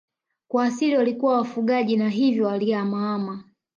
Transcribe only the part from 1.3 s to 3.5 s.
wafugaji na hivyo walihamahama